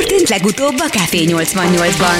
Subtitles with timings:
[0.00, 2.18] történt legutóbb a Café 88-ban?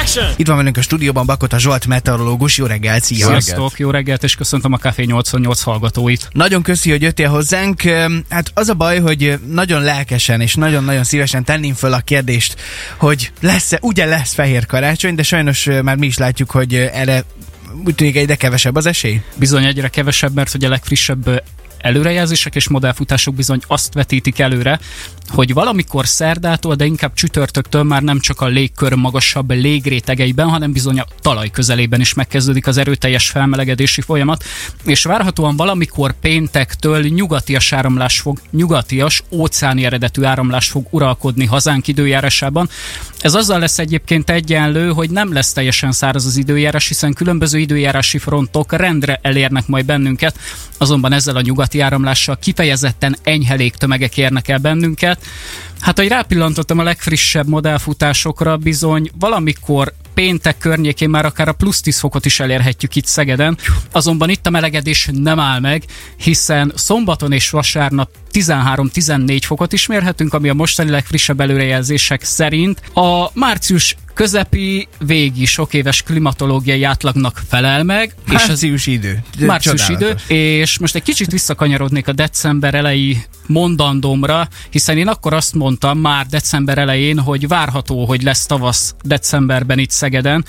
[0.00, 0.26] Action!
[0.36, 2.56] Itt van velünk a stúdióban Bakota Zsolt, meteorológus.
[2.56, 3.26] Jó reggelt, szia!
[3.26, 6.28] Sziasztok, jó reggelt, és köszöntöm a Café 88 hallgatóit.
[6.32, 7.82] Nagyon köszi, hogy jöttél hozzánk.
[8.28, 12.56] Hát az a baj, hogy nagyon lelkesen és nagyon-nagyon szívesen tenném föl a kérdést,
[12.96, 17.24] hogy lesz-e, ugye lesz fehér karácsony, de sajnos már mi is látjuk, hogy erre
[17.84, 19.20] úgy tűnik egyre kevesebb az esély.
[19.34, 21.42] Bizony egyre kevesebb, mert hogy a legfrissebb
[21.78, 24.80] előrejelzések és modellfutások bizony azt vetítik előre,
[25.28, 30.98] hogy valamikor szerdától, de inkább csütörtöktől már nem csak a légkör magasabb légrétegeiben, hanem bizony
[30.98, 34.44] a talaj közelében is megkezdődik az erőteljes felmelegedési folyamat,
[34.84, 42.68] és várhatóan valamikor péntektől nyugatias áramlás fog, nyugatias, óceáni eredetű áramlás fog uralkodni hazánk időjárásában.
[43.20, 48.18] Ez azzal lesz egyébként egyenlő, hogy nem lesz teljesen száraz az időjárás, hiszen különböző időjárási
[48.18, 50.38] frontok rendre elérnek majd bennünket,
[50.78, 55.18] azonban ezzel a nyugati áramlással kifejezetten enyhe légtömegek érnek el bennünket,
[55.80, 61.98] Hát, hogy rápillantottam a legfrissebb modellfutásokra, bizony valamikor péntek környékén már akár a plusz 10
[61.98, 63.58] fokot is elérhetjük itt Szegeden,
[63.92, 65.84] azonban itt a melegedés nem áll meg,
[66.16, 72.80] hiszen szombaton és vasárnap 13-14 fokot is mérhetünk, ami a mostani legfrissebb előrejelzések szerint.
[72.94, 78.14] A március közepi, végi, sok éves klimatológiai átlagnak felel meg.
[78.26, 79.22] Március idő.
[79.38, 80.14] Március idő.
[80.34, 86.26] És most egy kicsit visszakanyarodnék a december elejé mondandómra, hiszen én akkor azt mondtam már
[86.26, 90.44] december elején, hogy várható, hogy lesz tavasz decemberben itt Szegeden,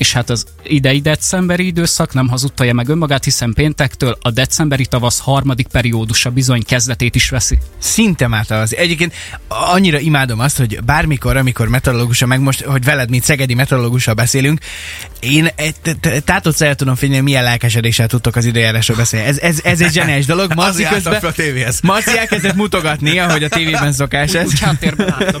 [0.00, 5.18] és hát az idei decemberi időszak nem hazudtaja meg önmagát, hiszen péntektől a decemberi tavasz
[5.18, 7.58] harmadik periódusa bizony kezdetét is veszi.
[7.78, 8.76] Szinte már az.
[8.76, 9.14] Egyébként
[9.48, 14.60] annyira imádom azt, hogy bármikor, amikor meteorológusa, meg most, hogy veled, mint szegedi meteorológussal beszélünk,
[15.20, 15.50] én
[16.24, 19.26] tátott el tudom figyelni, milyen lelkesedéssel tudtok az időjárásról beszélni.
[19.26, 20.54] Ez, ez, ez egy zseniás dolog.
[20.60, 21.20] Marci közben...
[21.22, 21.80] a tévéhez.
[21.90, 24.46] Marci elkezdett mutogatni, ahogy a tévében szokás ez.
[24.46, 25.40] Úgy háttérben láttam.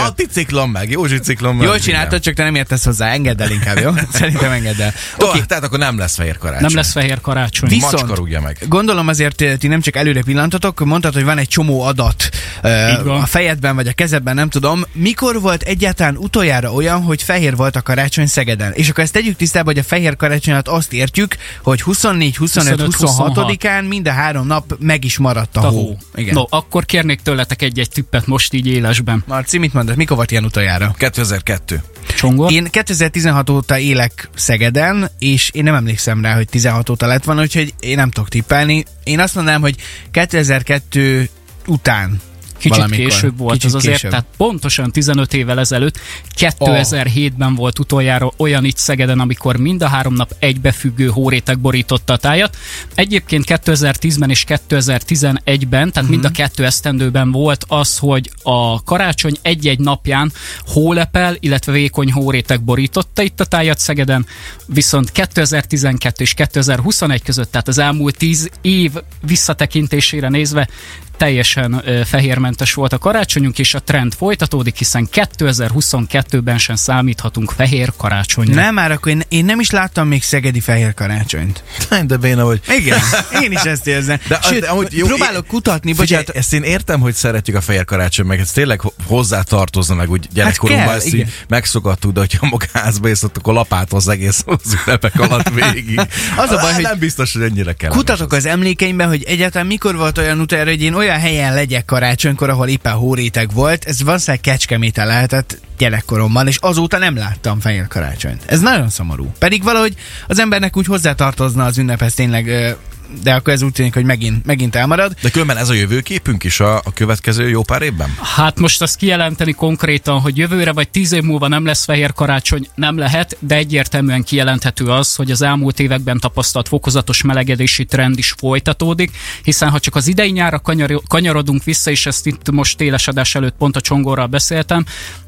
[0.06, 1.66] Anticiklon meg, Józsi ciklon meg.
[1.66, 3.90] Jól csináltad, csak te nem értesz hozzá, engedd el inkább, jó?
[4.12, 4.92] Szerintem engedd el.
[5.18, 5.40] Okay.
[5.46, 6.66] Tehát akkor nem lesz fehér karácsony.
[6.66, 7.68] Nem lesz fehér karácsony.
[7.68, 8.58] Viszont, meg.
[8.68, 12.28] gondolom azért eh, ti nem csak előre pillantotok, mondtad, hogy van egy csomó adat
[12.62, 14.84] uh, a fejedben vagy a kezedben, nem tudom.
[14.92, 18.72] Mikor volt egyáltalán utoljára olyan, hogy fehér volt a karácsony Szegeden?
[18.72, 23.88] És akkor ezt tegyük tisztába, hogy a fehér karácsonyat azt értjük, hogy 24, 25, 26-án
[23.88, 25.86] mind a három nap meg is maradt a, a hó.
[25.86, 25.98] hó.
[26.14, 26.34] Igen.
[26.34, 29.24] No, akkor kérnék tőletek egy-egy tippet most így élesben.
[29.26, 29.96] Marci, mit mondasz?
[29.96, 30.94] Mikor volt ilyen utoljára?
[30.98, 31.82] 2002.
[32.16, 32.52] Csongor?
[32.52, 37.40] Én 2016 óta élek Szegeden, és én nem emlékszem rá, hogy 16 óta lett van,
[37.40, 38.84] úgyhogy én nem tudok tippelni.
[39.04, 39.76] Én azt mondanám, hogy
[40.10, 41.30] 2002
[41.66, 42.20] után
[42.56, 43.06] Kicsit Valamikor.
[43.06, 44.10] később volt Kicsit az azért, később.
[44.10, 45.98] tehát pontosan 15 évvel ezelőtt,
[46.38, 47.56] 2007-ben oh.
[47.56, 52.56] volt utoljára olyan itt Szegeden, amikor mind a három nap egybefüggő hóréteg borította a tájat.
[52.94, 56.08] Egyébként 2010-ben és 2011-ben, tehát uh-huh.
[56.08, 56.36] mind a mhm.
[56.36, 60.32] kettő esztendőben volt az, hogy a karácsony egy-egy napján
[60.66, 64.26] hólepel, illetve vékony hóréteg borította itt a tájat Szegeden,
[64.66, 70.68] viszont 2012 és 2021 között, tehát az elmúlt 10 év visszatekintésére nézve
[71.16, 78.54] teljesen fehérmentes volt a karácsonyunk, és a trend folytatódik, hiszen 2022-ben sem számíthatunk fehér karácsonyra.
[78.54, 81.62] Nem, már akkor én, én nem is láttam még szegedi fehér karácsonyt.
[82.06, 82.60] De béna, hogy...
[82.78, 82.98] Igen,
[83.42, 84.18] én is ezt érzem.
[84.28, 86.28] De, Sőt, de, ahogy jó, próbálok én, kutatni, bocsánat.
[86.28, 90.28] Ezt én értem, hogy szeretjük a fehér karácsony, meg ez tényleg hozzá tartozna, meg úgy
[90.32, 95.20] gyerekkorunkban hát ezt így megszokattuk, de hogyha magázba és ott akkor lapáthoz egész az ünnepek
[95.20, 96.00] alatt végig.
[96.36, 97.90] az a baj, hogy nem biztos, hogy ennyire kell.
[97.90, 101.84] Kutatok az emlékeimben, hogy egyáltalán mikor volt olyan utoljára, hogy én olyan olyan helyen legyek
[101.84, 107.88] karácsonykor, ahol éppen hóréteg volt, ez valószínűleg kecskeméten lehetett gyerekkoromban, és azóta nem láttam fehér
[107.88, 108.42] karácsonyt.
[108.46, 109.32] Ez nagyon szomorú.
[109.38, 109.94] Pedig valahogy
[110.26, 112.76] az embernek úgy hozzátartozna az ünnephez tényleg
[113.22, 115.14] de akkor ez úgy tűnik, hogy megint, megint elmarad.
[115.22, 118.16] De különben ez a jövőképünk is a, a következő jó pár évben?
[118.22, 122.68] Hát most azt kijelenteni konkrétan, hogy jövőre vagy tíz év múlva nem lesz fehér karácsony,
[122.74, 128.34] nem lehet, de egyértelműen kijelenthető az, hogy az elmúlt években tapasztalt fokozatos melegedési trend is
[128.38, 129.10] folytatódik,
[129.42, 133.56] hiszen ha csak az idei nyára kanyar, kanyarodunk vissza, és ezt itt most télesadás előtt
[133.58, 134.84] pont a csongorral beszéltem,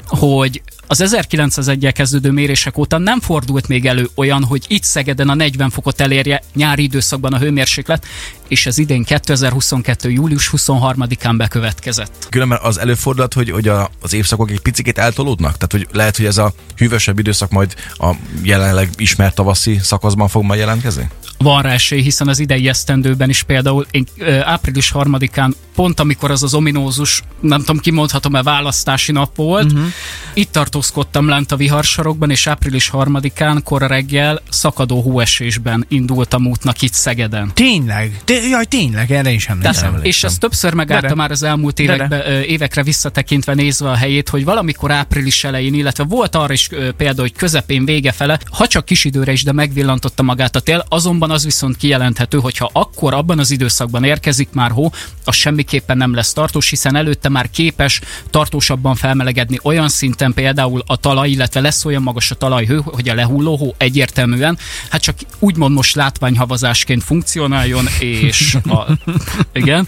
[0.09, 5.35] hogy az 1901 kezdődő mérések óta nem fordult még elő olyan, hogy itt Szegeden a
[5.35, 8.07] 40 fokot elérje nyári időszakban a hőmérséklet,
[8.49, 10.11] és ez idén 2022.
[10.11, 12.27] július 23-án bekövetkezett.
[12.31, 15.53] Különben az előfordulhat, hogy, hogy a, az évszakok egy picit eltolódnak?
[15.53, 20.43] Tehát, hogy lehet, hogy ez a hűvösebb időszak majd a jelenleg ismert tavaszi szakaszban fog
[20.43, 21.09] majd jelentkezni?
[21.39, 24.07] Van rá esély, hiszen az idei esztendőben is például én
[24.43, 29.87] április 3-án pont amikor az az ominózus, nem tudom, kimondhatom-e választási nap volt, uh-huh.
[30.35, 36.93] itt tartózkodtam lent a viharsarokban, és április harmadikán, kora reggel szakadó hóesésben indultam útnak itt
[36.93, 37.51] Szegeden.
[37.55, 38.21] Tényleg?
[38.25, 39.99] Té- jaj, tényleg, erre is emlékszem.
[40.03, 44.91] És ezt többször megállta már az elmúlt évekbe, évekre visszatekintve nézve a helyét, hogy valamikor
[44.91, 49.33] április elején, illetve volt arra is példa, hogy közepén vége fele, ha csak kis időre
[49.33, 54.05] is, de megvillantotta magát a tél, azonban az viszont kijelenthető, hogyha akkor abban az időszakban
[54.05, 54.93] érkezik már hó,
[55.25, 55.35] az
[55.69, 58.01] semmiképpen nem lesz tartós, hiszen előtte már képes
[58.31, 63.15] tartósabban felmelegedni olyan szinten például a talaj, illetve lesz olyan magas a talajhő, hogy a
[63.15, 64.59] lehulló hó egyértelműen,
[64.91, 68.99] hát csak úgymond most látványhavazásként funkcionáljon, és a,
[69.53, 69.87] igen,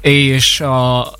[0.00, 1.12] és a,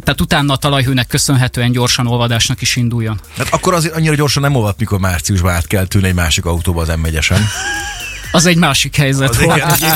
[0.00, 3.20] tehát utána a talajhőnek köszönhetően gyorsan olvadásnak is induljon.
[3.36, 6.80] Hát akkor azért annyira gyorsan nem olvad, mikor márciusban át kell tűnni egy másik autóba
[6.80, 7.06] az m
[8.32, 9.60] az egy másik helyzet az volt.
[9.60, 9.86] Café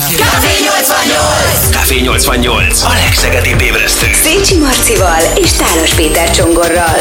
[0.61, 1.71] 88!
[1.71, 2.83] Café 88!
[2.83, 4.07] A legszegedibb ébresztő.
[4.23, 6.97] Szécsi Marcival és Tálos Péter Csongorral.